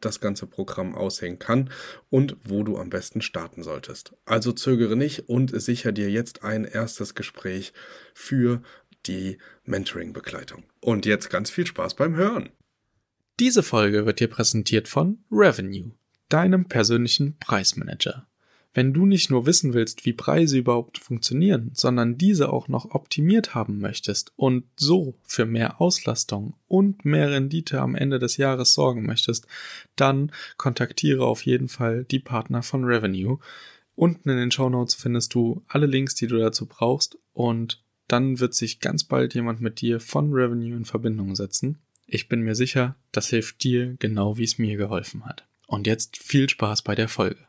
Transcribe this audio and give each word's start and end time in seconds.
das 0.00 0.20
ganze 0.20 0.46
Programm 0.46 0.94
aussehen 0.94 1.38
kann 1.38 1.70
und 2.10 2.36
wo 2.44 2.62
du 2.62 2.78
am 2.78 2.90
besten 2.90 3.20
starten 3.20 3.62
solltest. 3.62 4.14
Also 4.24 4.52
zögere 4.52 4.96
nicht 4.96 5.28
und 5.28 5.60
sicher 5.60 5.92
dir 5.92 6.10
jetzt 6.10 6.44
ein 6.44 6.64
erstes 6.64 7.14
Gespräch 7.14 7.72
für 8.14 8.62
die 9.06 9.38
Mentoring-Begleitung. 9.64 10.64
Und 10.80 11.06
jetzt 11.06 11.30
ganz 11.30 11.50
viel 11.50 11.66
Spaß 11.66 11.94
beim 11.94 12.16
Hören. 12.16 12.50
Diese 13.40 13.62
Folge 13.62 14.04
wird 14.04 14.20
dir 14.20 14.28
präsentiert 14.28 14.88
von 14.88 15.24
Revenue, 15.30 15.92
deinem 16.28 16.66
persönlichen 16.66 17.38
Preismanager. 17.38 18.27
Wenn 18.78 18.92
du 18.92 19.06
nicht 19.06 19.28
nur 19.28 19.44
wissen 19.44 19.74
willst, 19.74 20.06
wie 20.06 20.12
Preise 20.12 20.56
überhaupt 20.56 20.98
funktionieren, 20.98 21.72
sondern 21.74 22.16
diese 22.16 22.52
auch 22.52 22.68
noch 22.68 22.92
optimiert 22.92 23.52
haben 23.52 23.80
möchtest 23.80 24.32
und 24.36 24.66
so 24.76 25.16
für 25.24 25.46
mehr 25.46 25.80
Auslastung 25.80 26.54
und 26.68 27.04
mehr 27.04 27.28
Rendite 27.32 27.80
am 27.80 27.96
Ende 27.96 28.20
des 28.20 28.36
Jahres 28.36 28.74
sorgen 28.74 29.04
möchtest, 29.04 29.48
dann 29.96 30.30
kontaktiere 30.58 31.26
auf 31.26 31.44
jeden 31.44 31.66
Fall 31.66 32.04
die 32.04 32.20
Partner 32.20 32.62
von 32.62 32.84
Revenue. 32.84 33.40
Unten 33.96 34.30
in 34.30 34.36
den 34.36 34.52
Show 34.52 34.68
Notes 34.68 34.94
findest 34.94 35.34
du 35.34 35.64
alle 35.66 35.86
Links, 35.86 36.14
die 36.14 36.28
du 36.28 36.38
dazu 36.38 36.66
brauchst 36.66 37.18
und 37.32 37.82
dann 38.06 38.38
wird 38.38 38.54
sich 38.54 38.78
ganz 38.78 39.02
bald 39.02 39.34
jemand 39.34 39.60
mit 39.60 39.80
dir 39.80 39.98
von 39.98 40.32
Revenue 40.32 40.76
in 40.76 40.84
Verbindung 40.84 41.34
setzen. 41.34 41.78
Ich 42.06 42.28
bin 42.28 42.42
mir 42.42 42.54
sicher, 42.54 42.94
das 43.10 43.26
hilft 43.26 43.64
dir 43.64 43.96
genau 43.98 44.38
wie 44.38 44.44
es 44.44 44.56
mir 44.56 44.76
geholfen 44.76 45.24
hat. 45.24 45.48
Und 45.66 45.88
jetzt 45.88 46.16
viel 46.16 46.48
Spaß 46.48 46.82
bei 46.82 46.94
der 46.94 47.08
Folge. 47.08 47.48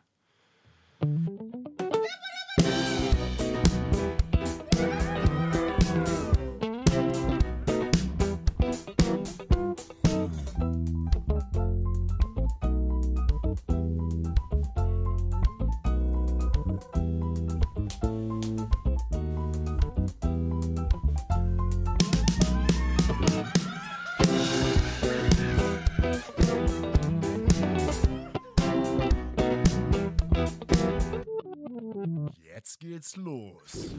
Geht's 33.09 33.15
los. 33.15 33.95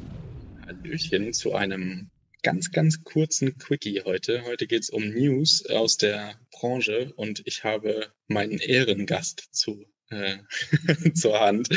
Hallöchen 0.66 1.32
zu 1.32 1.54
einem 1.54 2.10
ganz, 2.42 2.70
ganz 2.70 3.02
kurzen 3.02 3.58
Quickie 3.58 4.02
heute. 4.04 4.44
Heute 4.44 4.68
geht's 4.68 4.88
um 4.88 5.08
News 5.08 5.66
aus 5.66 5.96
der 5.96 6.38
Branche 6.52 7.12
und 7.16 7.42
ich 7.44 7.64
habe 7.64 8.12
meinen 8.28 8.58
Ehrengast 8.58 9.48
zu, 9.50 9.84
äh, 10.10 10.38
zur 11.14 11.40
Hand, 11.40 11.68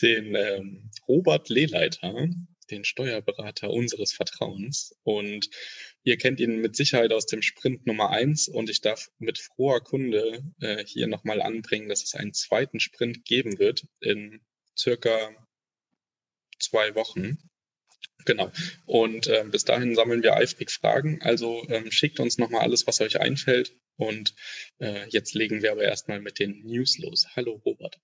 den 0.00 0.34
ähm, 0.34 0.90
Robert 1.06 1.50
Lehleiter, 1.50 2.28
den 2.70 2.84
Steuerberater 2.84 3.68
unseres 3.68 4.14
Vertrauens. 4.14 4.96
Und 5.02 5.50
ihr 6.02 6.16
kennt 6.16 6.40
ihn 6.40 6.62
mit 6.62 6.76
Sicherheit 6.76 7.12
aus 7.12 7.26
dem 7.26 7.42
Sprint 7.42 7.86
Nummer 7.86 8.08
eins 8.08 8.48
und 8.48 8.70
ich 8.70 8.80
darf 8.80 9.10
mit 9.18 9.38
froher 9.38 9.80
Kunde 9.80 10.42
äh, 10.60 10.82
hier 10.86 11.08
nochmal 11.08 11.42
anbringen, 11.42 11.90
dass 11.90 12.04
es 12.04 12.14
einen 12.14 12.32
zweiten 12.32 12.80
Sprint 12.80 13.26
geben 13.26 13.58
wird 13.58 13.86
in 14.00 14.40
circa 14.78 15.30
zwei 16.60 16.94
Wochen. 16.94 17.38
Genau. 18.26 18.50
Und 18.86 19.26
äh, 19.28 19.44
bis 19.50 19.64
dahin 19.64 19.94
sammeln 19.94 20.22
wir 20.22 20.34
eifrig 20.34 20.70
Fragen. 20.70 21.20
Also 21.22 21.64
ähm, 21.68 21.90
schickt 21.90 22.20
uns 22.20 22.38
nochmal 22.38 22.62
alles, 22.62 22.86
was 22.86 23.00
euch 23.00 23.20
einfällt. 23.20 23.74
Und 23.96 24.34
äh, 24.78 25.08
jetzt 25.08 25.34
legen 25.34 25.62
wir 25.62 25.72
aber 25.72 25.82
erstmal 25.82 26.20
mit 26.20 26.38
den 26.38 26.62
News 26.64 26.98
los. 26.98 27.26
Hallo 27.34 27.60
Robert. 27.64 27.98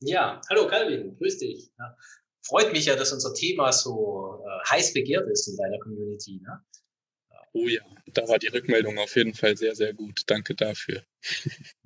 Ja, 0.00 0.40
hallo 0.48 0.66
Calvin, 0.66 1.16
grüß 1.16 1.38
dich. 1.38 1.70
Ja. 1.78 1.96
Freut 2.42 2.72
mich 2.72 2.86
ja, 2.86 2.96
dass 2.96 3.12
unser 3.12 3.34
Thema 3.34 3.72
so 3.72 4.42
äh, 4.46 4.68
heiß 4.70 4.94
begehrt 4.94 5.28
ist 5.30 5.46
in 5.48 5.56
deiner 5.56 5.78
Community. 5.78 6.40
Ne? 6.42 6.64
Oh 7.52 7.66
ja, 7.66 7.82
da 8.06 8.28
war 8.28 8.38
die 8.38 8.46
Rückmeldung 8.46 8.98
auf 8.98 9.16
jeden 9.16 9.34
Fall 9.34 9.56
sehr, 9.56 9.74
sehr 9.74 9.92
gut. 9.92 10.22
Danke 10.26 10.54
dafür. 10.54 11.04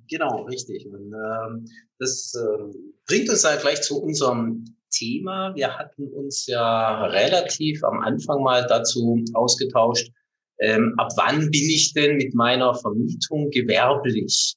Genau, 0.07 0.43
richtig. 0.43 0.85
Und 0.85 1.13
ähm, 1.13 1.67
das 1.97 2.35
ähm, 2.35 2.93
bringt 3.07 3.27
uns 3.27 3.43
halt 3.43 3.61
gleich 3.61 3.81
zu 3.81 3.99
unserem 3.99 4.77
Thema. 4.97 5.53
Wir 5.55 5.77
hatten 5.77 6.07
uns 6.13 6.45
ja 6.47 7.05
relativ 7.05 7.83
am 7.83 7.99
Anfang 8.01 8.41
mal 8.41 8.65
dazu 8.67 9.23
ausgetauscht, 9.33 10.11
ähm, 10.59 10.93
ab 10.97 11.09
wann 11.17 11.39
bin 11.51 11.69
ich 11.69 11.93
denn 11.93 12.17
mit 12.17 12.33
meiner 12.33 12.73
Vermietung 12.73 13.49
gewerblich? 13.49 14.55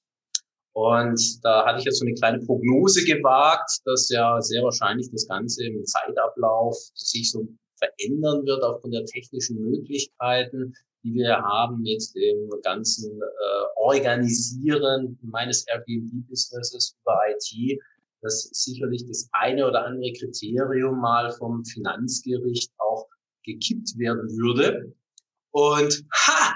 Und 0.72 1.20
da 1.42 1.66
hatte 1.66 1.80
ich 1.80 1.86
jetzt 1.86 1.98
so 1.98 2.06
eine 2.06 2.14
kleine 2.14 2.38
Prognose 2.38 3.04
gewagt, 3.04 3.80
dass 3.84 4.08
ja 4.10 4.40
sehr 4.40 4.62
wahrscheinlich 4.62 5.10
das 5.10 5.26
Ganze 5.26 5.66
im 5.66 5.84
Zeitablauf 5.84 6.76
sich 6.94 7.32
so 7.32 7.48
verändern 7.78 8.46
wird 8.46 8.62
aufgrund 8.62 8.94
der 8.94 9.04
technischen 9.04 9.60
Möglichkeiten, 9.60 10.72
die 11.02 11.14
wir 11.14 11.36
haben 11.36 11.82
mit 11.82 12.02
dem 12.14 12.48
ganzen 12.62 13.20
äh, 13.20 13.64
Organisieren 13.76 15.18
meines 15.22 15.66
Airbnb-Businesses 15.66 16.96
über 17.00 17.18
IT 17.28 17.80
dass 18.22 18.48
sicherlich 18.52 19.06
das 19.06 19.28
eine 19.32 19.66
oder 19.66 19.84
andere 19.84 20.12
Kriterium 20.12 21.00
mal 21.00 21.30
vom 21.32 21.64
Finanzgericht 21.64 22.72
auch 22.78 23.06
gekippt 23.44 23.96
werden 23.98 24.28
würde. 24.36 24.94
Und 25.50 26.04
ha, 26.12 26.54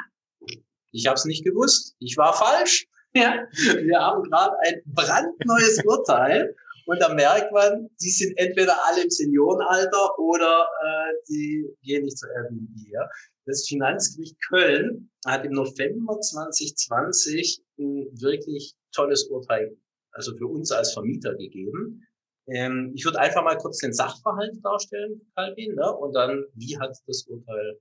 ich 0.93 1.07
habe 1.07 1.17
es 1.17 1.25
nicht 1.25 1.45
gewusst. 1.45 1.95
Ich 1.99 2.17
war 2.17 2.33
falsch. 2.33 2.87
Ja, 3.15 3.47
wir 3.53 4.01
haben 4.01 4.23
gerade 4.23 4.57
ein 4.61 4.81
brandneues 4.87 5.83
Urteil 5.85 6.57
und 6.87 6.99
da 6.99 7.13
merkt 7.13 7.53
man, 7.53 7.91
die 8.01 8.11
sind 8.11 8.33
entweder 8.39 8.75
alle 8.87 9.03
im 9.03 9.11
Seniorenalter 9.11 10.19
oder 10.19 10.67
äh, 10.83 11.13
die 11.29 11.67
gehen 11.83 12.05
nicht 12.05 12.17
zur 12.17 12.31
Airbnb. 12.31 12.71
Ja. 12.91 13.07
Das 13.45 13.67
Finanzgericht 13.69 14.37
Köln 14.49 15.11
hat 15.27 15.45
im 15.45 15.53
November 15.53 16.21
2020 16.21 17.63
ein 17.79 18.09
wirklich 18.19 18.75
tolles 18.93 19.25
Urteil 19.25 19.77
also 20.13 20.37
für 20.37 20.47
uns 20.47 20.71
als 20.71 20.93
Vermieter 20.93 21.35
gegeben. 21.35 22.07
Ähm, 22.49 22.93
ich 22.95 23.05
würde 23.05 23.21
einfach 23.21 23.43
mal 23.43 23.57
kurz 23.57 23.79
den 23.79 23.93
Sachverhalt 23.93 24.59
darstellen, 24.63 25.21
Calvin, 25.37 25.75
ne? 25.75 25.93
und 25.97 26.13
dann, 26.13 26.45
wie 26.55 26.79
hat 26.79 26.97
das 27.07 27.27
Urteil, 27.27 27.79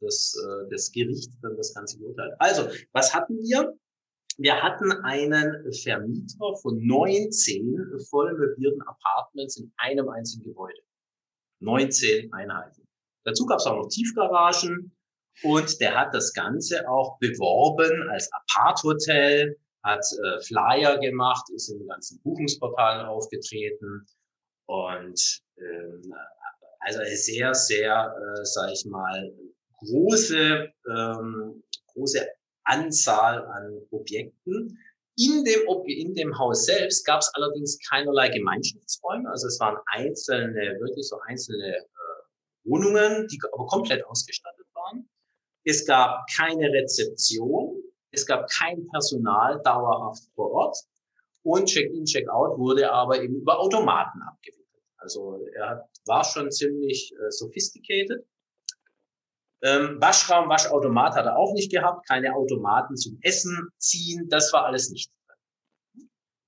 das, 0.00 0.34
äh, 0.44 0.70
das 0.70 0.92
Gericht 0.92 1.30
dann 1.42 1.56
das 1.56 1.74
Ganze 1.74 1.98
geurteilt. 1.98 2.34
Also, 2.38 2.68
was 2.92 3.14
hatten 3.14 3.36
wir? 3.38 3.76
Wir 4.40 4.62
hatten 4.62 4.92
einen 5.02 5.72
Vermieter 5.82 6.54
von 6.62 6.78
19 6.86 7.98
voll 8.08 8.32
möblierten 8.38 8.82
Apartments 8.82 9.56
in 9.56 9.72
einem 9.78 10.08
einzigen 10.08 10.44
Gebäude. 10.44 10.80
19 11.60 12.32
Einheiten. 12.32 12.86
Dazu 13.24 13.46
gab 13.46 13.58
es 13.58 13.66
auch 13.66 13.76
noch 13.76 13.88
Tiefgaragen 13.88 14.96
und 15.42 15.80
der 15.80 15.96
hat 15.96 16.14
das 16.14 16.32
Ganze 16.32 16.88
auch 16.88 17.18
beworben 17.18 18.08
als 18.10 18.30
Apart-Hotel 18.32 19.56
hat 19.82 20.04
äh, 20.24 20.40
Flyer 20.42 20.98
gemacht, 20.98 21.44
ist 21.54 21.70
in 21.70 21.78
den 21.78 21.88
ganzen 21.88 22.20
Buchungsportalen 22.22 23.06
aufgetreten 23.06 24.06
und 24.66 25.40
ähm, 25.58 26.14
also 26.80 27.00
eine 27.00 27.16
sehr, 27.16 27.54
sehr, 27.54 28.14
äh, 28.14 28.44
sage 28.44 28.72
ich 28.72 28.84
mal, 28.86 29.32
große, 29.78 30.72
ähm, 30.90 31.62
große 31.92 32.26
Anzahl 32.64 33.44
an 33.46 33.80
Objekten. 33.90 34.78
In 35.16 35.44
dem, 35.44 35.60
in 35.86 36.14
dem 36.14 36.38
Haus 36.38 36.64
selbst 36.66 37.04
gab 37.04 37.20
es 37.20 37.30
allerdings 37.34 37.78
keinerlei 37.88 38.28
Gemeinschaftsräume, 38.28 39.28
also 39.28 39.48
es 39.48 39.58
waren 39.58 39.76
einzelne, 39.86 40.78
wirklich 40.80 41.08
so 41.08 41.18
einzelne 41.26 41.76
äh, 41.76 41.88
Wohnungen, 42.64 43.26
die 43.26 43.40
aber 43.52 43.66
komplett 43.66 44.04
ausgestattet 44.06 44.66
waren. 44.74 45.08
Es 45.64 45.84
gab 45.86 46.24
keine 46.36 46.72
Rezeption, 46.72 47.77
es 48.18 48.26
gab 48.26 48.48
kein 48.50 48.86
Personal 48.88 49.60
dauerhaft 49.62 50.24
vor 50.34 50.50
Ort 50.50 50.76
und 51.42 51.66
Check-in, 51.66 52.04
Check-out 52.04 52.58
wurde 52.58 52.90
aber 52.90 53.22
eben 53.22 53.36
über 53.36 53.58
Automaten 53.58 54.20
abgewickelt. 54.22 54.66
Also 54.98 55.46
er 55.56 55.88
war 56.06 56.24
schon 56.24 56.50
ziemlich 56.50 57.12
äh, 57.12 57.30
sophisticated. 57.30 58.26
Ähm, 59.62 60.00
Waschraum, 60.00 60.48
Waschautomat 60.48 61.14
hat 61.14 61.26
er 61.26 61.36
auch 61.36 61.52
nicht 61.54 61.70
gehabt, 61.70 62.06
keine 62.08 62.34
Automaten 62.34 62.96
zum 62.96 63.18
Essen 63.22 63.68
ziehen, 63.78 64.28
das 64.28 64.52
war 64.52 64.66
alles 64.66 64.90
nicht. 64.90 65.10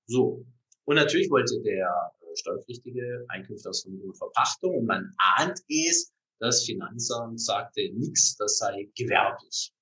So. 0.07 0.45
Und 0.85 0.95
natürlich 0.95 1.29
wollte 1.29 1.61
der 1.61 2.11
äh, 2.21 2.35
Steuerpflichtige 2.35 3.25
Einkünfte 3.29 3.69
aus 3.69 3.81
Vermietung 3.81 4.13
Verpachtung 4.13 4.75
und 4.77 4.85
man 4.85 5.13
ahnt 5.17 5.59
es, 5.69 6.13
das 6.39 6.63
Finanzamt 6.65 7.39
sagte 7.41 7.81
nichts, 7.93 8.35
das 8.37 8.57
sei 8.57 8.89
gewerblich. 8.95 9.73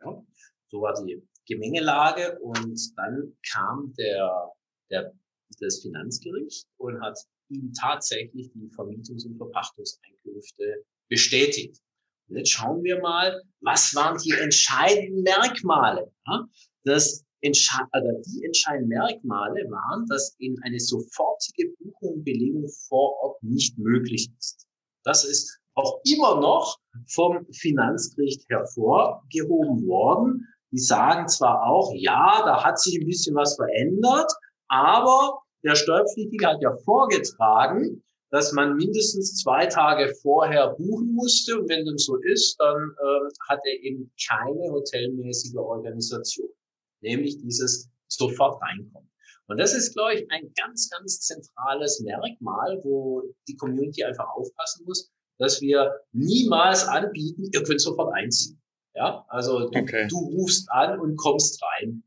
Ja. 0.00 0.22
So 0.70 0.80
war 0.80 0.94
die 1.04 1.22
Gemengelage 1.46 2.38
und 2.40 2.78
dann 2.96 3.36
kam 3.52 3.94
der, 3.98 4.52
der, 4.90 5.12
das 5.60 5.80
Finanzgericht 5.80 6.66
und 6.78 7.00
hat 7.00 7.18
ihm 7.48 7.72
tatsächlich 7.72 8.50
die 8.52 8.70
Vermietungs- 8.70 9.26
und 9.26 9.36
Verpachtungseinkünfte 9.36 10.84
bestätigt. 11.08 11.80
Und 12.28 12.38
jetzt 12.38 12.50
schauen 12.50 12.82
wir 12.82 13.00
mal, 13.00 13.42
was 13.60 13.94
waren 13.94 14.18
die 14.18 14.32
entscheidenden 14.32 15.22
Merkmale? 15.22 16.10
Ja? 16.26 16.48
Das 16.84 17.24
Entsche 17.42 17.78
also 17.92 18.08
die 18.26 18.42
entscheidenden 18.44 18.88
Merkmale 18.88 19.70
waren, 19.70 20.06
dass 20.06 20.34
eben 20.38 20.56
eine 20.62 20.80
sofortige 20.80 21.74
Buchung 21.78 22.14
und 22.14 22.24
Belegung 22.24 22.66
vor 22.88 23.14
Ort 23.22 23.42
nicht 23.42 23.76
möglich 23.78 24.30
ist. 24.38 24.66
Das 25.04 25.24
ist 25.24 25.60
auch 25.74 26.00
immer 26.04 26.40
noch 26.40 26.78
vom 27.08 27.46
Finanzgericht 27.52 28.48
hervorgehoben 28.48 29.86
worden. 29.86 30.46
Die 30.74 30.80
sagen 30.80 31.28
zwar 31.28 31.62
auch, 31.68 31.92
ja, 31.94 32.42
da 32.44 32.64
hat 32.64 32.80
sich 32.80 32.98
ein 33.00 33.06
bisschen 33.06 33.36
was 33.36 33.54
verändert, 33.54 34.28
aber 34.66 35.38
der 35.62 35.76
Steuerpflichtige 35.76 36.46
hat 36.48 36.60
ja 36.60 36.74
vorgetragen, 36.84 38.02
dass 38.32 38.50
man 38.50 38.74
mindestens 38.74 39.36
zwei 39.36 39.66
Tage 39.66 40.12
vorher 40.20 40.74
buchen 40.76 41.12
musste. 41.14 41.60
Und 41.60 41.68
wenn 41.68 41.84
dem 41.84 41.96
so 41.96 42.16
ist, 42.16 42.56
dann 42.58 42.76
äh, 42.76 43.28
hat 43.48 43.60
er 43.64 43.84
eben 43.84 44.12
keine 44.28 44.72
hotelmäßige 44.72 45.54
Organisation, 45.58 46.48
nämlich 47.02 47.38
dieses 47.38 47.88
sofort 48.08 48.60
reinkommen. 48.60 49.08
Und 49.46 49.58
das 49.58 49.74
ist, 49.74 49.94
glaube 49.94 50.14
ich, 50.14 50.26
ein 50.32 50.52
ganz, 50.56 50.90
ganz 50.90 51.20
zentrales 51.20 52.00
Merkmal, 52.00 52.80
wo 52.82 53.22
die 53.46 53.54
Community 53.54 54.02
einfach 54.02 54.26
aufpassen 54.34 54.84
muss, 54.86 55.12
dass 55.38 55.60
wir 55.60 55.92
niemals 56.10 56.88
anbieten, 56.88 57.44
ihr 57.52 57.62
könnt 57.62 57.80
sofort 57.80 58.12
einziehen. 58.14 58.60
Ja, 58.94 59.24
also 59.28 59.68
du, 59.68 59.78
okay. 59.78 60.06
du 60.08 60.18
rufst 60.18 60.70
an 60.70 61.00
und 61.00 61.16
kommst 61.16 61.60
rein. 61.62 62.02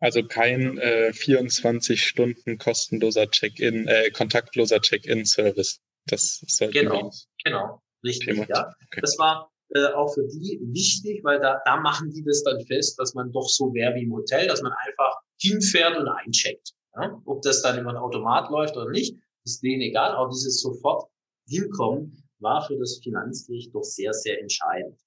Also 0.00 0.22
kein 0.22 0.78
äh, 0.78 1.12
24 1.12 2.04
Stunden 2.04 2.58
kostenloser 2.58 3.28
Check-in, 3.28 3.88
äh, 3.88 4.10
kontaktloser 4.10 4.80
Check-in-Service. 4.80 5.80
Das 6.06 6.40
sollte 6.46 6.80
genau, 6.80 7.10
genau, 7.44 7.82
richtig. 8.04 8.36
Ja, 8.48 8.72
okay. 8.86 9.00
das 9.00 9.18
war 9.18 9.50
äh, 9.74 9.86
auch 9.88 10.14
für 10.14 10.26
die 10.28 10.60
wichtig, 10.72 11.22
weil 11.24 11.40
da, 11.40 11.60
da 11.64 11.80
machen 11.80 12.10
die 12.10 12.22
das 12.24 12.42
dann 12.44 12.64
fest, 12.66 12.98
dass 12.98 13.14
man 13.14 13.32
doch 13.32 13.48
so 13.48 13.74
wäre 13.74 13.94
wie 13.96 14.04
im 14.04 14.12
Hotel, 14.12 14.46
dass 14.46 14.62
man 14.62 14.72
einfach 14.86 15.20
hinfährt 15.40 15.98
und 15.98 16.08
eincheckt. 16.08 16.72
Ja? 16.94 17.20
Ob 17.24 17.42
das 17.42 17.62
dann 17.62 17.80
über 17.80 17.90
ein 17.90 17.96
Automat 17.96 18.50
läuft 18.50 18.76
oder 18.76 18.90
nicht, 18.90 19.16
ist 19.44 19.62
denen 19.62 19.82
egal. 19.82 20.14
Auch 20.14 20.30
dieses 20.30 20.60
sofort 20.60 21.10
hinkommen 21.48 22.22
war 22.38 22.64
für 22.66 22.78
das 22.78 23.00
Finanzgericht 23.02 23.74
doch 23.74 23.82
sehr, 23.82 24.12
sehr 24.12 24.40
entscheidend. 24.40 24.98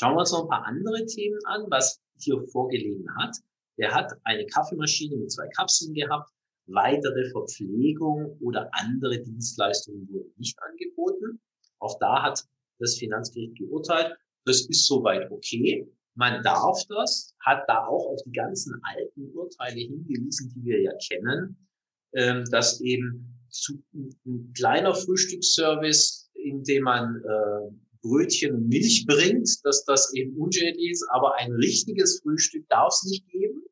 Schauen 0.00 0.14
wir 0.14 0.20
uns 0.20 0.32
noch 0.32 0.44
ein 0.44 0.48
paar 0.48 0.64
andere 0.64 1.04
Themen 1.04 1.38
an, 1.44 1.66
was 1.68 2.00
hier 2.16 2.42
vorgelegen 2.52 3.06
hat. 3.18 3.36
Der 3.78 3.92
hat 3.92 4.10
eine 4.24 4.46
Kaffeemaschine 4.46 5.18
mit 5.18 5.30
zwei 5.30 5.46
Kapseln 5.48 5.92
gehabt. 5.92 6.30
Weitere 6.68 7.30
Verpflegung 7.32 8.38
oder 8.40 8.70
andere 8.72 9.20
Dienstleistungen 9.20 10.08
wurden 10.08 10.32
nicht 10.38 10.58
angeboten. 10.62 11.38
Auch 11.80 11.98
da 11.98 12.22
hat 12.22 12.42
das 12.78 12.96
Finanzgericht 12.96 13.58
geurteilt, 13.58 14.16
das 14.46 14.62
ist 14.62 14.86
soweit 14.86 15.30
okay. 15.30 15.86
Man 16.14 16.42
darf 16.44 16.82
das, 16.88 17.34
hat 17.40 17.64
da 17.68 17.84
auch 17.84 18.06
auf 18.06 18.22
die 18.24 18.32
ganzen 18.32 18.80
alten 18.82 19.30
Urteile 19.34 19.80
hingewiesen, 19.80 20.50
die 20.54 20.64
wir 20.64 20.80
ja 20.80 20.92
kennen, 21.06 21.68
ähm, 22.14 22.44
dass 22.50 22.80
eben 22.80 23.38
zu, 23.50 23.82
ein 23.92 24.50
kleiner 24.56 24.94
Frühstücksservice, 24.94 26.30
in 26.32 26.64
dem 26.64 26.84
man 26.84 27.22
äh, 27.22 27.89
Brötchen 28.02 28.54
und 28.54 28.68
Milch 28.68 29.04
bringt, 29.06 29.48
dass 29.64 29.84
das 29.84 30.12
eben 30.14 30.36
unschädlich 30.36 30.90
ist, 30.90 31.06
aber 31.10 31.36
ein 31.36 31.52
richtiges 31.52 32.20
Frühstück 32.22 32.68
darf 32.68 32.88
es 32.88 33.04
nicht 33.04 33.28
geben 33.28 33.62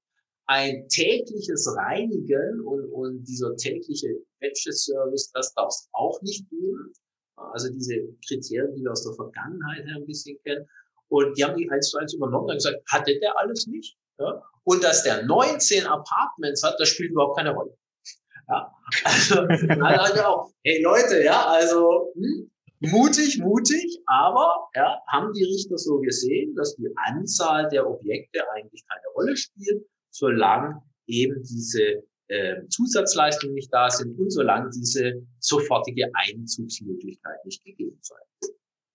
ein 0.49 0.89
tägliches 0.89 1.69
Reinigen 1.77 2.61
und, 2.63 2.91
und 2.91 3.25
dieser 3.25 3.55
tägliche 3.57 4.09
Wäscheservice, 4.41 5.31
das 5.33 5.53
darf 5.55 5.69
es 5.69 5.89
auch 5.93 6.21
nicht 6.23 6.49
geben. 6.49 6.93
Also 7.37 7.71
diese 7.71 7.97
Kriterien, 8.27 8.75
die 8.75 8.83
wir 8.83 8.91
aus 8.91 9.05
der 9.05 9.13
Vergangenheit 9.13 9.85
her 9.85 9.97
ein 9.97 10.07
bisschen 10.07 10.39
kennen. 10.43 10.67
Und 11.09 11.37
die 11.37 11.45
haben 11.45 11.57
die 11.57 11.71
eins 11.71 11.91
zu 11.91 11.99
eins 11.99 12.15
übernommen 12.15 12.49
und 12.49 12.57
gesagt, 12.57 12.79
hatte 12.91 13.19
der 13.21 13.39
alles 13.39 13.67
nicht? 13.67 13.97
Ja? 14.19 14.43
Und 14.65 14.83
dass 14.83 15.05
der 15.05 15.25
19 15.25 15.87
Apartments 15.87 16.63
hat, 16.63 16.77
das 16.79 16.89
spielt 16.89 17.13
überhaupt 17.13 17.37
keine 17.37 17.55
Rolle. 17.55 17.77
Ja, 18.49 18.75
also, 19.05 19.41
also 19.41 20.23
auch, 20.23 20.51
hey 20.65 20.83
Leute, 20.83 21.23
ja, 21.23 21.45
also 21.47 22.11
hm, 22.15 22.51
mutig, 22.81 23.39
mutig, 23.39 24.01
aber 24.07 24.69
ja, 24.75 25.01
haben 25.09 25.33
die 25.33 25.45
Richter 25.45 25.79
so 25.79 26.01
gesehen, 26.01 26.55
dass 26.55 26.77
die 26.77 26.89
Anzahl 27.07 27.69
der 27.69 27.89
Objekte 27.89 28.41
eigentlich 28.51 28.85
keine 28.87 29.07
Rolle 29.15 29.37
spielt 29.37 29.85
solange 30.19 30.83
eben 31.07 31.43
diese 31.43 32.03
äh, 32.29 32.67
Zusatzleistungen 32.69 33.55
nicht 33.55 33.73
da 33.73 33.89
sind 33.89 34.19
und 34.19 34.31
solange 34.31 34.71
diese 34.71 35.27
sofortige 35.39 36.11
Einzugsmöglichkeit 36.13 37.45
nicht 37.45 37.65
gegeben 37.65 37.99
sein. 38.03 38.23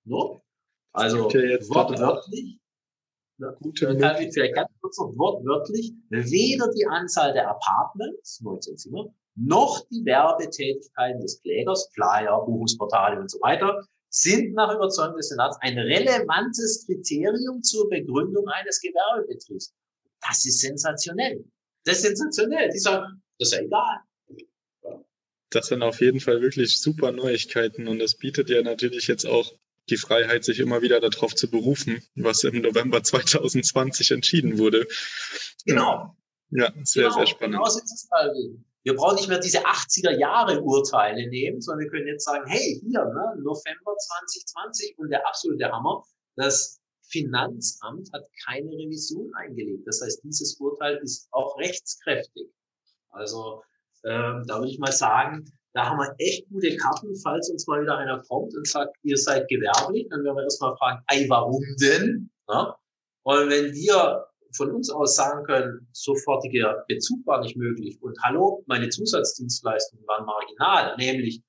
No? 0.05 0.43
Also 0.91 1.25
wortwörtlich, 1.25 2.59
gute 3.61 3.97
kann 3.97 4.21
ich 4.21 4.31
vielleicht 4.31 4.53
ganz 4.53 4.69
kurz 4.79 4.99
noch 4.99 5.17
wortwörtlich, 5.17 5.91
weder 6.09 6.71
die 6.71 6.85
Anzahl 6.85 7.33
der 7.33 7.49
Apartments, 7.49 8.41
19 8.41 8.77
Zimmer, 8.77 9.11
noch 9.35 9.85
die 9.89 10.05
Werbetätigkeiten 10.05 11.21
des 11.21 11.41
Klägers, 11.41 11.89
Flyer, 11.93 12.43
Buchungsportale 12.45 13.19
und 13.19 13.31
so 13.31 13.39
weiter, 13.41 13.85
sind 14.09 14.53
nach 14.53 14.73
Überzeugung 14.73 15.17
des 15.17 15.29
Senats 15.29 15.57
ein 15.61 15.77
relevantes 15.77 16.85
Kriterium 16.85 17.63
zur 17.63 17.89
Begründung 17.89 18.47
eines 18.47 18.79
Gewerbebetriebs. 18.79 19.73
Das 20.21 20.45
ist 20.45 20.59
sensationell. 20.61 21.43
Das 21.83 21.97
ist 21.97 22.03
sensationell. 22.03 22.69
Die 22.69 22.79
sagen, 22.79 23.23
das 23.39 23.51
ist 23.51 23.57
ja 23.57 23.63
egal. 23.63 23.99
Das 25.49 25.67
sind 25.67 25.81
auf 25.81 25.99
jeden 25.99 26.19
Fall 26.19 26.41
wirklich 26.41 26.79
super 26.79 27.11
Neuigkeiten 27.11 27.87
und 27.87 27.99
das 27.99 28.15
bietet 28.15 28.49
ja 28.49 28.61
natürlich 28.61 29.07
jetzt 29.07 29.25
auch 29.25 29.53
die 29.89 29.97
Freiheit, 29.97 30.43
sich 30.43 30.59
immer 30.59 30.81
wieder 30.81 30.99
darauf 30.99 31.35
zu 31.35 31.49
berufen, 31.49 32.01
was 32.15 32.43
im 32.43 32.61
November 32.61 33.03
2020 33.03 34.11
entschieden 34.11 34.57
wurde. 34.57 34.87
Genau. 35.65 36.15
Ja, 36.51 36.71
sehr, 36.83 37.03
genau. 37.03 37.15
sehr 37.15 37.27
spannend. 37.27 37.55
Genau 37.55 37.65
ist 37.65 37.83
es 37.83 38.07
halt. 38.11 38.35
Wir 38.85 38.95
brauchen 38.95 39.15
nicht 39.15 39.29
mehr 39.29 39.39
diese 39.39 39.59
80er 39.59 40.17
Jahre 40.19 40.61
Urteile 40.61 41.29
nehmen, 41.29 41.61
sondern 41.61 41.85
wir 41.85 41.89
können 41.89 42.07
jetzt 42.07 42.25
sagen, 42.25 42.45
hey, 42.47 42.81
hier, 42.81 43.05
ne, 43.05 43.41
November 43.41 43.95
2020 43.97 44.95
und 44.97 45.09
der 45.09 45.25
absolute 45.25 45.71
Hammer, 45.71 46.03
das 46.35 46.81
Finanzamt 47.07 48.09
hat 48.11 48.27
keine 48.45 48.71
Revision 48.71 49.31
eingelegt. 49.35 49.87
Das 49.87 50.01
heißt, 50.03 50.23
dieses 50.23 50.59
Urteil 50.59 50.99
ist 51.01 51.29
auch 51.31 51.57
rechtskräftig. 51.57 52.49
Also 53.09 53.61
ähm, 54.03 54.43
da 54.47 54.57
würde 54.57 54.71
ich 54.71 54.79
mal 54.79 54.91
sagen, 54.91 55.45
da 55.73 55.89
haben 55.89 55.97
wir 55.97 56.13
echt 56.17 56.49
gute 56.49 56.75
Karten, 56.77 57.15
falls 57.15 57.49
uns 57.49 57.65
mal 57.67 57.81
wieder 57.81 57.97
einer 57.97 58.21
kommt 58.23 58.55
und 58.55 58.67
sagt, 58.67 58.95
ihr 59.03 59.17
seid 59.17 59.47
gewerblich, 59.47 60.07
dann 60.09 60.23
werden 60.23 60.35
wir 60.35 60.43
erstmal 60.43 60.75
fragen, 60.77 61.03
ey, 61.07 61.27
warum 61.29 61.63
denn? 61.81 62.29
Ja? 62.47 62.77
Und 63.23 63.49
wenn 63.49 63.73
wir 63.73 64.27
von 64.55 64.71
uns 64.71 64.89
aus 64.89 65.15
sagen 65.15 65.43
können, 65.45 65.87
sofortiger 65.91 66.83
Bezug 66.87 67.25
war 67.25 67.41
nicht 67.41 67.57
möglich 67.57 68.01
und 68.01 68.17
hallo, 68.23 68.63
meine 68.67 68.89
Zusatzdienstleistungen 68.89 70.05
waren 70.07 70.25
marginal, 70.25 70.95
nämlich 70.97 71.41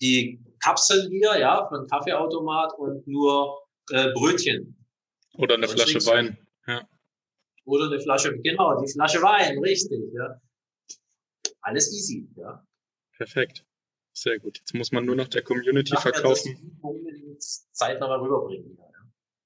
die 0.00 0.40
Kapseln 0.62 1.10
hier, 1.10 1.38
ja, 1.38 1.68
von 1.68 1.86
Kaffeeautomat 1.86 2.72
und 2.78 3.06
nur 3.06 3.62
äh, 3.90 4.12
Brötchen. 4.12 4.76
Oder 5.34 5.54
eine 5.54 5.68
Flasche 5.68 6.04
Wein. 6.06 6.38
Ja. 6.66 6.88
Oder 7.64 7.86
eine 7.86 8.00
Flasche, 8.00 8.36
genau, 8.40 8.80
die 8.80 8.90
Flasche 8.90 9.22
Wein, 9.22 9.58
richtig, 9.58 10.00
ja. 10.12 10.40
Alles 11.60 11.92
easy, 11.92 12.28
ja. 12.36 12.66
Perfekt. 13.16 13.64
Sehr 14.14 14.38
gut. 14.38 14.58
Jetzt 14.58 14.74
muss 14.74 14.92
man 14.92 15.04
nur 15.06 15.16
noch 15.16 15.28
der 15.28 15.42
Community 15.42 15.96
verkaufen. 15.96 16.78
Zeitnah 17.72 18.16
rüberbringen. 18.16 18.76
Ja. 18.76 18.91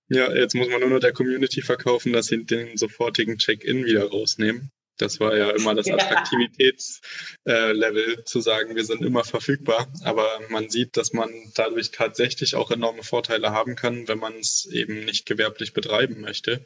Ja, 0.08 0.32
jetzt 0.32 0.54
muss 0.54 0.68
man 0.68 0.80
nur 0.80 0.90
noch 0.90 1.00
der 1.00 1.12
Community 1.12 1.62
verkaufen, 1.62 2.12
dass 2.12 2.26
sie 2.26 2.44
den 2.44 2.76
sofortigen 2.76 3.38
Check-in 3.38 3.84
wieder 3.84 4.08
rausnehmen. 4.08 4.70
Das 4.98 5.20
war 5.20 5.36
ja 5.36 5.50
immer 5.50 5.74
das 5.74 5.88
Attraktivitätslevel, 5.90 8.20
äh, 8.20 8.24
zu 8.24 8.40
sagen, 8.40 8.76
wir 8.76 8.84
sind 8.84 9.02
immer 9.02 9.24
verfügbar. 9.24 9.92
Aber 10.04 10.40
man 10.48 10.70
sieht, 10.70 10.96
dass 10.96 11.12
man 11.12 11.30
dadurch 11.54 11.90
tatsächlich 11.90 12.54
auch 12.54 12.70
enorme 12.70 13.02
Vorteile 13.02 13.50
haben 13.50 13.74
kann, 13.76 14.08
wenn 14.08 14.18
man 14.18 14.38
es 14.38 14.64
eben 14.66 15.04
nicht 15.04 15.26
gewerblich 15.26 15.72
betreiben 15.72 16.20
möchte 16.20 16.64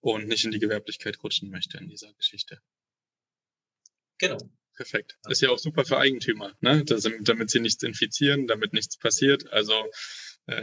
und 0.00 0.28
nicht 0.28 0.44
in 0.44 0.50
die 0.50 0.58
Gewerblichkeit 0.58 1.22
rutschen 1.22 1.50
möchte 1.50 1.78
in 1.78 1.88
dieser 1.88 2.12
Geschichte. 2.14 2.60
Genau. 4.18 4.38
Perfekt. 4.76 5.16
Ist 5.28 5.42
ja 5.42 5.50
auch 5.50 5.58
super 5.58 5.84
für 5.84 5.98
Eigentümer, 5.98 6.54
ne? 6.60 6.84
Das, 6.86 7.06
damit 7.20 7.50
sie 7.50 7.60
nichts 7.60 7.82
infizieren, 7.82 8.46
damit 8.46 8.72
nichts 8.72 8.96
passiert. 8.96 9.52
Also 9.52 9.74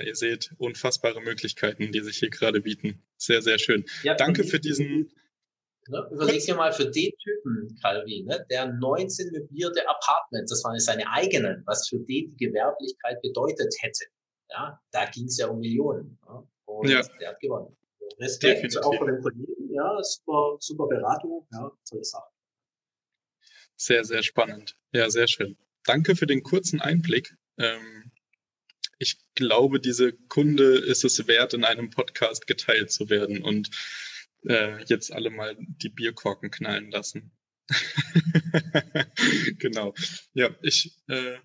ihr 0.06 0.16
seht 0.16 0.52
unfassbare 0.58 1.22
Möglichkeiten, 1.22 1.92
die 1.92 2.02
sich 2.02 2.18
hier 2.18 2.30
gerade 2.30 2.62
bieten. 2.62 3.04
Sehr, 3.18 3.42
sehr 3.42 3.60
schön. 3.60 3.86
Ja, 4.04 4.16
Danke 4.16 4.44
für 4.44 4.60
diesen 4.60 5.12
Ne? 5.90 6.08
Überleg 6.12 6.44
dir 6.46 6.56
mal 6.56 6.74
für 6.74 6.90
den 6.90 7.12
Typen, 7.18 7.80
Calvin, 7.82 8.26
ne, 8.26 8.46
der 8.50 8.74
19 8.74 9.32
möblierte 9.32 9.88
Apartments, 9.88 10.52
das 10.52 10.64
waren 10.64 10.78
seine 10.80 11.10
eigenen, 11.10 11.64
was 11.66 11.88
für 11.88 11.98
den 11.98 12.30
die 12.30 12.38
Gewerblichkeit 12.38 13.22
bedeutet 13.22 13.74
hätte. 13.80 14.06
Ja, 14.50 14.80
da 14.92 15.06
ging 15.06 15.26
es 15.26 15.38
ja 15.38 15.48
um 15.48 15.60
Millionen. 15.60 16.20
Ja? 16.26 16.44
Und 16.66 16.90
ja. 16.90 17.02
der 17.20 17.30
hat 17.30 17.40
gewonnen. 17.40 17.76
Respekt 18.20 18.64
Definitiv. 18.64 18.82
auch 18.82 18.98
von 18.98 19.08
den 19.08 19.22
Kollegen, 19.22 19.74
ja, 19.74 19.98
super, 20.02 20.58
super 20.60 20.88
Beratung, 20.88 21.48
ja, 21.52 21.72
tolle 21.90 22.04
Sache. 22.04 22.30
Sehr, 23.76 24.04
sehr 24.04 24.24
spannend. 24.24 24.76
Ja, 24.92 25.10
sehr 25.10 25.28
schön. 25.28 25.58
Danke 25.86 26.16
für 26.16 26.26
den 26.26 26.42
kurzen 26.42 26.82
Einblick. 26.82 27.36
Ähm, 27.58 28.07
ich 29.00 29.18
glaube, 29.36 29.80
diese 29.80 30.14
Kunde 30.14 30.78
ist 30.78 31.04
es 31.04 31.28
wert, 31.28 31.54
in 31.54 31.64
einem 31.64 31.90
Podcast 31.90 32.48
geteilt 32.48 32.92
zu 32.92 33.10
werden 33.10 33.44
und 33.44 33.70
äh, 34.48 34.84
jetzt 34.86 35.12
alle 35.12 35.30
mal 35.30 35.56
die 35.60 35.90
Bierkorken 35.90 36.52
knallen 36.52 36.92
lassen. 36.92 37.32
genau. 39.60 39.94
Ja, 40.34 40.50
ich 40.62 40.98
äh, 41.08 41.38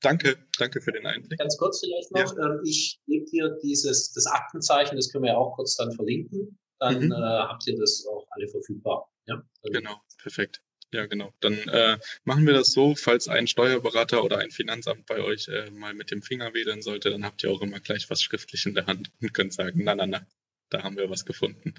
danke, 0.00 0.38
danke 0.58 0.80
für 0.80 0.92
den 0.92 1.06
Einblick. 1.06 1.38
Ganz 1.38 1.56
kurz 1.58 1.80
vielleicht 1.80 2.12
noch, 2.12 2.36
ja. 2.36 2.46
ähm, 2.46 2.60
ich 2.64 3.00
gebe 3.06 3.24
dir 3.26 3.58
dieses 3.62 4.12
das 4.12 4.26
Aktenzeichen, 4.26 4.96
das 4.96 5.10
können 5.10 5.24
wir 5.24 5.32
ja 5.32 5.36
auch 5.36 5.54
kurz 5.56 5.76
dann 5.76 5.92
verlinken. 5.92 6.58
Dann 6.78 7.06
mhm. 7.06 7.12
äh, 7.12 7.16
habt 7.16 7.66
ihr 7.66 7.76
das 7.78 8.06
auch 8.06 8.26
alle 8.30 8.48
verfügbar. 8.48 9.10
Ja? 9.26 9.42
Genau, 9.64 10.00
perfekt. 10.22 10.62
Ja, 10.94 11.06
genau. 11.06 11.34
Dann 11.40 11.54
äh, 11.54 11.98
machen 12.22 12.46
wir 12.46 12.52
das 12.52 12.70
so, 12.70 12.94
falls 12.94 13.26
ein 13.26 13.48
Steuerberater 13.48 14.22
oder 14.22 14.38
ein 14.38 14.52
Finanzamt 14.52 15.06
bei 15.06 15.18
euch 15.18 15.48
äh, 15.48 15.68
mal 15.72 15.92
mit 15.92 16.12
dem 16.12 16.22
Finger 16.22 16.54
wedeln 16.54 16.82
sollte, 16.82 17.10
dann 17.10 17.24
habt 17.24 17.42
ihr 17.42 17.50
auch 17.50 17.62
immer 17.62 17.80
gleich 17.80 18.08
was 18.10 18.22
schriftlich 18.22 18.64
in 18.64 18.74
der 18.74 18.86
Hand 18.86 19.10
und 19.20 19.34
könnt 19.34 19.52
sagen, 19.52 19.82
na, 19.82 19.96
na, 19.96 20.06
na, 20.06 20.24
da 20.70 20.84
haben 20.84 20.96
wir 20.96 21.10
was 21.10 21.24
gefunden. 21.24 21.74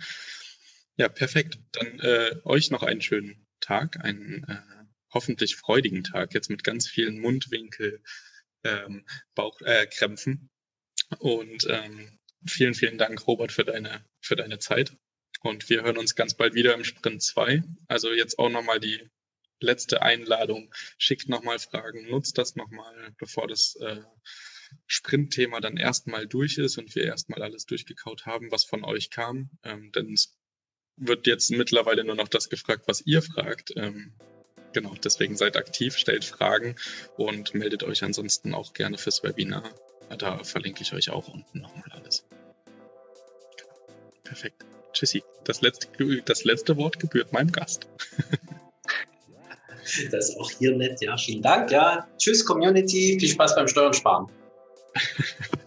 Ja, 0.97 1.07
perfekt. 1.07 1.59
Dann 1.71 1.97
äh, 2.01 2.35
euch 2.43 2.71
noch 2.71 2.83
einen 2.83 3.01
schönen 3.01 3.47
Tag, 3.61 4.03
einen 4.03 4.43
äh, 4.49 4.85
hoffentlich 5.13 5.55
freudigen 5.55 6.03
Tag, 6.03 6.33
jetzt 6.33 6.49
mit 6.49 6.65
ganz 6.65 6.85
vielen 6.85 7.17
Mundwinkel, 7.21 8.03
ähm, 8.65 9.05
Bauchkrämpfen. 9.33 10.49
Äh, 11.09 11.15
und 11.19 11.65
ähm, 11.69 12.19
vielen, 12.45 12.73
vielen 12.73 12.97
Dank, 12.97 13.25
Robert, 13.27 13.53
für 13.53 13.63
deine, 13.63 14.03
für 14.19 14.35
deine 14.35 14.59
Zeit. 14.59 14.97
Und 15.45 15.69
wir 15.69 15.83
hören 15.83 15.99
uns 15.99 16.15
ganz 16.15 16.33
bald 16.33 16.55
wieder 16.55 16.73
im 16.73 16.83
Sprint 16.83 17.21
2. 17.21 17.61
Also 17.87 18.11
jetzt 18.11 18.39
auch 18.39 18.49
nochmal 18.49 18.79
die 18.79 18.99
letzte 19.59 20.01
Einladung. 20.01 20.73
Schickt 20.97 21.29
nochmal 21.29 21.59
Fragen, 21.59 22.09
nutzt 22.09 22.39
das 22.39 22.55
nochmal, 22.55 23.13
bevor 23.19 23.47
das 23.47 23.75
äh, 23.75 24.01
Sprintthema 24.87 25.59
dann 25.59 25.77
erstmal 25.77 26.25
durch 26.25 26.57
ist 26.57 26.79
und 26.79 26.95
wir 26.95 27.03
erstmal 27.03 27.43
alles 27.43 27.67
durchgekaut 27.67 28.25
haben, 28.25 28.51
was 28.51 28.63
von 28.63 28.83
euch 28.83 29.11
kam. 29.11 29.51
Ähm, 29.63 29.91
denn 29.91 30.13
es 30.13 30.35
wird 30.97 31.27
jetzt 31.27 31.51
mittlerweile 31.51 32.03
nur 32.03 32.15
noch 32.15 32.27
das 32.27 32.49
gefragt, 32.49 32.85
was 32.87 33.05
ihr 33.05 33.21
fragt. 33.21 33.71
Ähm, 33.75 34.15
genau, 34.73 34.95
deswegen 34.95 35.37
seid 35.37 35.57
aktiv, 35.57 35.95
stellt 35.95 36.25
Fragen 36.25 36.75
und 37.17 37.53
meldet 37.53 37.83
euch 37.83 38.03
ansonsten 38.03 38.55
auch 38.55 38.73
gerne 38.73 38.97
fürs 38.97 39.21
Webinar. 39.21 39.75
Da 40.17 40.43
verlinke 40.43 40.81
ich 40.81 40.93
euch 40.93 41.11
auch 41.11 41.27
unten 41.27 41.59
nochmal 41.59 41.91
alles. 41.91 42.25
Perfekt. 44.23 44.65
Tschüssi. 44.95 45.23
Das 45.43 45.61
letzte, 45.61 45.87
das 46.25 46.43
letzte 46.43 46.75
Wort 46.77 46.99
gebührt 46.99 47.31
meinem 47.31 47.51
Gast. 47.51 47.87
das 50.11 50.29
ist 50.29 50.39
auch 50.39 50.49
hier 50.49 50.75
nett, 50.75 51.01
ja. 51.01 51.15
Vielen 51.17 51.43
Dank, 51.43 51.71
ja. 51.71 52.07
Tschüss, 52.17 52.43
Community. 52.43 53.17
Viel 53.19 53.29
Spaß 53.29 53.55
beim 53.55 53.67
Steuern 53.67 53.93
sparen. 53.93 54.27